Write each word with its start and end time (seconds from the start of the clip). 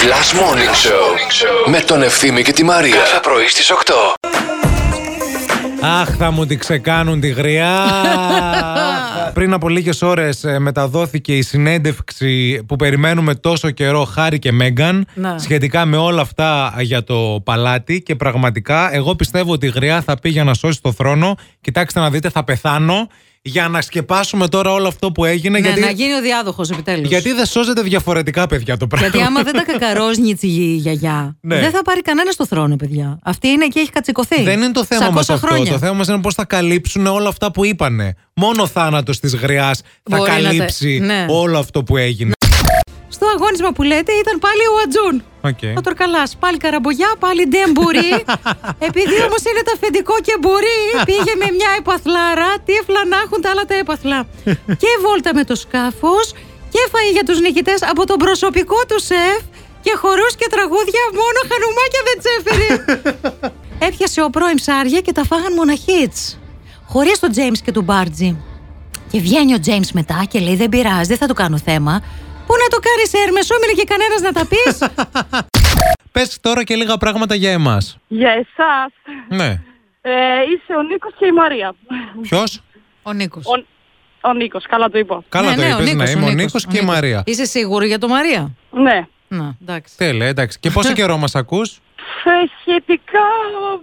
Last 0.00 0.32
Morning 0.40 0.74
Show 0.86 1.70
με 1.70 1.80
τον 1.80 2.02
Ευθύμη 2.02 2.42
και 2.42 2.52
τη 2.52 2.64
Μαρία. 2.64 2.94
Κάθε 2.94 3.20
πρωί 3.22 3.46
στις 3.48 3.72
8. 3.72 3.92
Αχ, 5.82 6.08
θα 6.18 6.30
μου 6.30 6.46
τη 6.46 6.56
ξεκάνουν 6.56 7.20
τη 7.20 7.28
γριά. 7.28 7.86
Πριν 9.34 9.52
από 9.52 9.68
λίγες 9.68 10.02
ώρες 10.02 10.44
μεταδόθηκε 10.58 11.36
η 11.36 11.42
συνέντευξη 11.42 12.62
που 12.66 12.76
περιμένουμε 12.76 13.34
τόσο 13.34 13.70
καιρό 13.70 14.04
Χάρη 14.04 14.38
και 14.38 14.52
Μέγκαν 14.52 15.06
Να. 15.14 15.38
σχετικά 15.38 15.84
με 15.84 15.96
όλα 15.96 16.20
αυτά 16.20 16.74
για 16.80 17.04
το 17.04 17.40
παλάτι. 17.44 18.02
Και 18.02 18.14
πραγματικά, 18.16 18.94
εγώ 18.94 19.14
πιστεύω 19.14 19.52
ότι 19.52 19.66
η 19.66 19.72
γριά 19.74 20.00
θα 20.00 20.18
πει 20.18 20.28
για 20.28 20.44
να 20.44 20.54
σώσει 20.54 20.80
το 20.82 20.92
θρόνο. 20.92 21.34
Κοιτάξτε 21.60 22.00
να 22.00 22.10
δείτε, 22.10 22.30
θα 22.30 22.44
πεθάνω 22.44 23.08
για 23.42 23.68
να 23.68 23.80
σκεπάσουμε 23.80 24.48
τώρα 24.48 24.72
όλο 24.72 24.88
αυτό 24.88 25.12
που 25.12 25.24
έγινε. 25.24 25.58
Ναι, 25.58 25.66
γιατί, 25.66 25.80
να 25.80 25.90
γίνει 25.90 26.12
ο 26.14 26.20
διάδοχος 26.20 26.70
επιτέλους. 26.70 27.08
γιατί 27.08 27.32
δεν 27.32 27.46
σώζεται 27.46 27.82
διαφορετικά, 27.82 28.46
παιδιά, 28.46 28.76
το 28.76 28.86
πράγμα. 28.86 29.08
Γιατί 29.08 29.26
άμα 29.26 29.42
δεν 29.42 29.52
τα 29.52 29.62
κακαρόζνιτς 29.62 30.42
η 30.42 30.46
γιαγιά, 30.76 31.36
Ναι. 31.40 31.60
δεν 31.60 31.70
θα 31.70 31.82
πάρει 31.82 32.02
κανένα 32.02 32.30
στο 32.30 32.46
θρόνο, 32.46 32.76
παιδιά. 32.76 33.18
Αυτή 33.22 33.48
είναι 33.48 33.66
και 33.66 33.80
έχει 33.80 33.90
κατσικωθεί. 33.90 34.42
Δεν 34.42 34.62
είναι 34.62 34.72
το 34.72 34.84
θέμα 34.84 35.10
μα 35.10 35.20
600 35.20 35.34
αυτό. 35.34 35.46
χρόνια. 35.46 35.72
Το 35.72 35.78
θέμα 35.78 35.92
μα 35.92 36.04
είναι 36.08 36.20
πώς 36.20 36.34
θα 36.34 36.44
καλύψουν 36.44 37.06
όλα 37.06 37.28
αυτά 37.28 37.50
που 37.52 37.64
είπανε. 37.64 38.14
Μόνο 38.34 38.62
ο 38.62 38.66
θάνατος 38.66 39.20
της 39.20 39.34
γριάς 39.34 39.80
θα 40.10 40.16
Μπορεί 40.16 40.30
να 40.30 40.36
τα- 40.36 40.42
καλύψει 40.42 40.98
ναι. 40.98 41.26
όλο 41.28 41.58
αυτό 41.58 41.82
που 41.82 41.96
έγινε. 41.96 42.32
Στο 43.08 43.26
αγώνισμα 43.36 43.72
που 43.72 43.82
λέτε 43.82 44.12
ήταν 44.12 44.38
πάλι 44.38 44.60
ο 44.60 44.74
Ατζούν. 44.84 45.22
Οκ. 45.40 45.62
Ο 45.78 45.80
Τορκαλά. 45.80 46.22
Πάλι 46.38 46.56
καραμπογιά, 46.56 47.10
πάλι 47.18 47.42
ντεμπουρί. 47.48 48.12
Επειδή 48.88 49.16
όμως 49.26 49.42
είναι 49.48 49.62
το 49.66 49.72
αφεντικό 49.76 50.14
και 50.26 50.34
μπορεί, 50.40 50.80
πήγε 51.04 51.34
με 51.42 51.48
μια 51.58 51.70
επαθλάρα. 51.78 52.50
Τύφλα 52.64 53.00
να 53.12 53.16
έχουν 53.24 53.40
τα 53.40 53.50
άλλα 53.50 53.64
τα 53.70 53.74
έπαθλα. 53.74 54.18
και 54.82 54.90
βόλτα 55.04 55.30
με 55.34 55.44
το 55.44 55.54
σκάφος 55.54 56.26
και 56.72 56.80
φαΐ 56.92 57.12
για 57.12 57.24
τους 57.24 57.40
νικητές 57.40 57.82
από 57.82 58.06
τον 58.06 58.16
προσωπικό 58.16 58.78
του 58.88 59.00
σεφ. 59.00 59.40
Και 59.82 59.92
χορούς 60.02 60.34
και 60.36 60.46
τραγούδια 60.50 61.02
μόνο 61.20 61.38
χανουμάκια 61.50 62.02
δεν 62.08 62.16
τσέφερε. 62.22 62.68
Έπιασε 63.86 64.22
ο 64.22 64.30
πρώην 64.30 64.56
ψάρια 64.56 65.00
και 65.00 65.12
τα 65.12 65.24
φάγαν 65.24 65.52
μοναχίτς. 65.52 66.38
Χωρίς 66.86 67.18
τον 67.18 67.30
Τζέιμ 67.30 67.52
και 67.64 67.72
τον 67.72 67.84
Μπάρτζι. 67.84 68.36
Και 69.10 69.20
βγαίνει 69.20 69.54
ο 69.54 69.60
Τζέιμ 69.60 69.80
μετά 69.92 70.24
και 70.28 70.38
λέει: 70.38 70.56
Δεν 70.56 70.68
πειράζει, 70.68 71.08
δεν 71.08 71.16
θα 71.16 71.26
του 71.26 71.34
κάνω 71.34 71.58
θέμα. 71.58 72.02
Πού 72.50 72.56
να 72.64 72.68
το 72.68 72.78
κάνεις, 72.88 73.12
Έρμες, 73.26 73.50
έμεινε 73.50 73.72
και 73.72 73.84
κανένας 73.84 74.20
να 74.20 74.32
τα 74.32 74.46
πεις. 74.46 74.88
Πες 76.12 76.40
τώρα 76.40 76.64
και 76.64 76.74
λίγα 76.76 76.96
πράγματα 76.96 77.34
για 77.34 77.50
εμάς. 77.50 77.98
Για 78.08 78.30
εσάς 78.30 78.92
Ναι. 79.28 79.48
ε, 80.00 80.12
είσαι 80.52 80.74
ο 80.78 80.82
Νίκος 80.82 81.12
και 81.18 81.26
η 81.26 81.32
Μαρία. 81.32 81.74
Ποιος; 82.20 82.60
ο 83.02 83.12
Νίκος. 83.12 83.44
Ο, 83.46 83.64
ο 84.28 84.32
Νίκος, 84.32 84.64
καλά 84.68 84.88
το 84.90 84.98
είπα. 84.98 85.22
Καλά 85.28 85.54
το 85.54 85.62
είπες, 85.62 85.94
ναι. 85.94 86.10
Είμαι 86.10 86.26
ο 86.26 86.30
Νίκος 86.30 86.66
και 86.66 86.78
η 86.78 86.84
Μαρία. 86.84 87.22
Είσαι 87.26 87.44
σίγουρο 87.44 87.84
για 87.84 87.98
το 87.98 88.08
Μαρία; 88.08 88.50
Ναι. 88.70 89.06
Να, 89.28 89.54
εντάξει. 89.62 89.96
Τέλεια, 89.96 90.26
εντάξει. 90.26 90.58
Και 90.58 90.70
πόσο 90.70 90.92
καιρό 90.92 91.16
μας 91.16 91.34
ακούς, 91.34 91.80
Ε, 92.24 92.30
σχετικά 92.60 93.18
ε, 93.74 93.78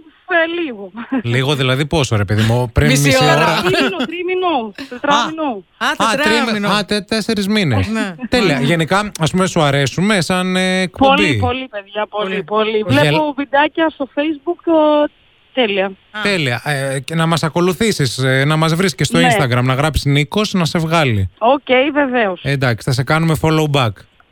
λίγο. 0.62 0.90
Λίγο 1.22 1.54
δηλαδή 1.54 1.86
πόσο, 1.86 2.16
ρε 2.16 2.24
παιδί 2.24 2.42
μου, 2.42 2.70
πριν 2.72 2.86
Μισή 2.88 3.02
μισή 3.06 3.24
ώρα. 3.24 3.34
ώρα. 3.34 3.46
Τρίμηνο, 3.62 3.96
τρίμηνο, 4.06 4.72
τετράμινο. 4.88 5.64
Α, 5.78 5.86
Α, 5.86 6.16
τετράμινο. 6.16 6.50
τρίμη- 6.50 6.66
Α, 6.78 6.84
τε, 6.84 7.00
τέσσερις 7.00 7.48
μήνες. 7.48 7.86
Ναι. 7.88 8.14
Τέλεια. 8.28 8.60
Γενικά, 8.60 9.10
ας 9.20 9.30
πούμε, 9.30 9.46
σου 9.46 9.60
αρέσουμε 9.60 10.20
σαν 10.20 10.56
ε, 10.56 10.80
εκπομπή. 10.80 11.14
Πολύ, 11.16 11.36
πολύ 11.36 11.68
παιδιά, 11.70 12.06
πολύ, 12.08 12.42
πολύ. 12.42 12.84
Γελ- 12.88 13.08
Βλέπω 13.08 13.34
βιντεάκια 13.36 13.88
στο 13.88 14.08
facebook, 14.14 14.72
ε, 15.04 15.10
τέλεια. 15.52 15.92
Τέλεια. 16.22 16.62
Ε, 16.64 17.00
και 17.00 17.14
να 17.14 17.26
μας 17.26 17.42
ακολουθήσεις, 17.42 18.18
να 18.46 18.56
μας 18.56 18.74
βρεις 18.74 18.94
και 18.94 19.04
στο 19.04 19.18
Ναι. 19.18 19.28
Instagram, 19.38 19.62
να 19.62 19.74
γράψει 19.74 20.08
Νίκος, 20.10 20.52
να 20.52 20.64
σε 20.64 20.78
βγάλει. 20.78 21.30
Οκ, 21.38 21.92
βεβαίως. 21.92 22.40
Ε, 22.44 22.50
εντάξει, 22.50 22.84
θα 22.84 22.92
σε 22.92 23.02
κάνουμε 23.02 23.34
follow 23.40 23.70
back. 23.72 23.90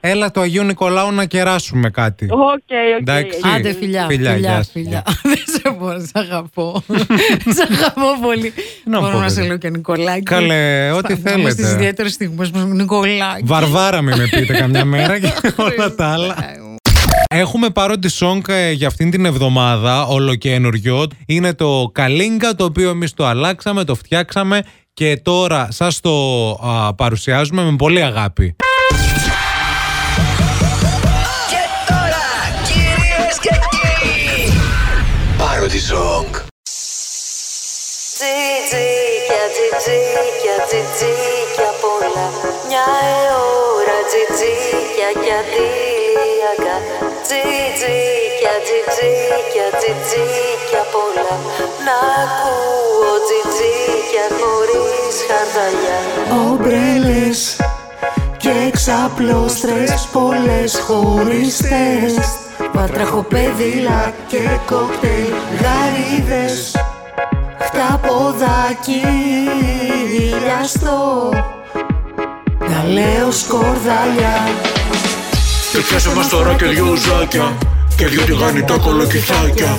Έλα 0.08 0.30
το 0.30 0.40
Αγίου 0.40 0.62
Νικολάου 0.64 1.12
να 1.12 1.24
κεράσουμε 1.24 1.90
κάτι. 1.90 2.28
Ok, 2.30 2.38
ok. 2.38 2.70
Εντάξει. 3.00 3.38
Άντε, 3.56 3.72
φιλιά. 3.72 4.06
Φιλιά, 4.08 4.32
Φιλιά, 4.32 4.36
γεια 4.36 4.62
σου, 4.62 4.70
φιλιά. 4.72 5.02
Δεν 5.22 5.38
σε 5.46 5.76
μπορώ, 5.78 5.98
σε 6.00 6.10
αγαπώ. 6.14 6.82
σε 7.56 7.66
αγαπώ 7.72 8.20
πολύ. 8.22 8.52
Να 8.84 9.00
Μπορώ 9.00 9.12
πω, 9.12 9.18
να 9.18 9.28
σε 9.28 9.34
παιδί. 9.34 9.46
λέω 9.46 9.56
και 9.56 9.70
Νικολάκη. 9.70 10.22
Καλέ, 10.22 10.90
ό,τι 10.90 11.12
Στι 11.12 11.22
θέλετε. 11.28 11.70
ιδιαίτερες 11.70 12.12
στιγμές 12.12 12.50
μου, 12.50 12.66
Νικολάκη. 12.66 13.42
Βαρβάρα 13.44 14.02
μην 14.02 14.16
με 14.16 14.28
πείτε 14.30 14.52
καμιά 14.58 14.84
μέρα 14.84 15.18
και 15.20 15.32
όλα 15.56 15.94
τα 15.94 16.06
άλλα. 16.06 16.34
Έχουμε 17.28 17.70
πάροντι 17.70 18.08
song 18.18 18.48
ε, 18.48 18.70
για 18.70 18.86
αυτήν 18.86 19.10
την 19.10 19.24
εβδομάδα, 19.24 20.06
ολοκένουργιο. 20.06 21.06
Είναι 21.26 21.54
το 21.54 21.90
Καλίνγκα, 21.92 22.54
το 22.54 22.64
οποίο 22.64 22.90
εμείς 22.90 23.14
το 23.14 23.26
αλλάξαμε, 23.26 23.84
το 23.84 23.94
φτιάξαμε 23.94 24.62
και 24.94 25.20
τώρα 25.22 25.68
σας 25.70 26.00
το 26.00 26.50
α, 26.50 26.94
παρουσιάζουμε 26.94 27.62
με 27.62 27.76
πολύ 27.76 28.02
αγάπη. 28.02 28.56
Parody 35.76 35.92
Song. 35.92 36.30
Τζιτζίκια, 38.16 39.42
τζιτζίκια, 39.54 40.56
τζιτζίκια 40.66 41.70
πολλά. 41.82 42.26
Μια 42.68 42.86
ώρα 43.76 43.98
τζιτζίκια 44.08 45.08
και 45.22 45.32
αντιλιακά 45.40 46.76
Τζιτζίκια, 47.26 48.54
τζιτζίκια, 48.64 49.66
τζιτζίκια 49.78 50.82
πολλά. 50.94 51.30
Να 51.86 51.96
ακούω 52.22 53.12
τζιτζίκια 53.26 54.26
χωρίς 54.38 55.16
χαρδαλιά. 55.28 55.98
Ομπρέλες 56.48 57.40
και 58.36 58.52
εξαπλώστρες 58.68 60.08
πολλές 60.12 60.72
χωριστές 60.86 62.45
Βατραχοπέδιλα 62.74 64.12
και 64.28 64.38
κόκτελ 64.66 65.32
γαρίδες 65.60 66.76
Χταποδάκι 67.58 69.02
ηλιαστό 70.18 71.30
Γαλαίο 72.60 73.30
σκορδαλιά. 73.30 74.36
Και 75.72 75.78
πιάσε 75.88 76.14
μας 76.14 76.28
τώρα 76.28 76.54
και 76.54 76.64
δυο 76.64 76.86
ουζάκια 76.90 77.56
Και 77.96 78.06
δυο 78.06 78.22
τηγανιτά 78.22 78.78
κολοκυθάκια. 78.78 79.78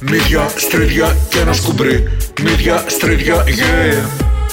Μύδια, 0.00 0.48
στρίδια 0.56 1.16
και 1.28 1.38
ένα 1.38 1.52
σκουμπρί 1.52 2.08
Μύδια, 2.42 2.84
στρίδια, 2.86 3.44
yeah. 3.44 4.06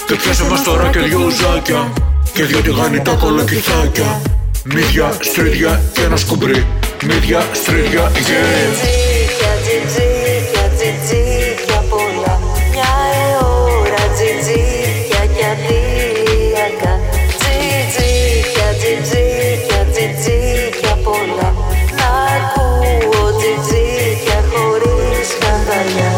Και 0.06 0.14
πιάσε 0.14 0.44
μας 0.50 0.62
τώρα 0.62 0.88
και 0.88 0.98
δυο 0.98 1.20
ουζάκια 1.26 1.92
Και 2.32 2.44
δυο 2.44 2.60
τηγανιτά 2.60 3.14
κολοκυθάκια. 3.14 4.20
Μύδια, 4.64 5.12
στρίδια 5.20 5.80
και 5.92 6.02
ένα 6.02 6.16
σκουμπρί 6.16 6.66
Μύδια, 7.02 7.42
στρίδια, 7.52 8.10
yeah 8.14 8.16
Τζιτζίκια, 8.16 9.52
τζιτζίκια, 9.62 10.70
τζιτζίκια 10.76 11.84
πολλά 11.88 12.40
Μια 12.72 12.94
ώρα 13.40 14.04
τζιτζίκια 14.14 15.26
και 15.36 15.44
αντιλιακά 15.52 17.00
Τζιτζίκια, 17.38 18.68
τζιτζίκια, 18.78 19.86
τζιτζίκια 19.92 20.98
πολλά 21.04 21.54
Να 21.98 22.08
ακούω 22.36 23.36
τζιτζίκια 23.38 24.44
χωρίς 24.50 25.28
σκανδαλιά 25.28 26.12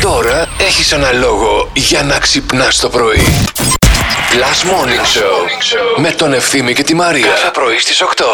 Τώρα 0.00 0.48
έχεις 0.58 0.92
ένα 0.92 1.12
λόγο 1.12 1.68
για 1.72 2.02
να 2.02 2.18
ξυπνάς 2.18 2.78
το 2.78 2.88
πρωί. 2.88 3.24
Last 4.36 4.64
Morning 4.70 5.06
Show 5.16 6.00
με 6.00 6.10
τον 6.10 6.32
Ευθύμη 6.32 6.74
και 6.74 6.82
τη 6.82 6.94
Μαρία. 6.94 7.26
Κάθε 7.26 7.50
πρωί 7.52 7.78
στις 7.78 8.02
8. 8.02 8.24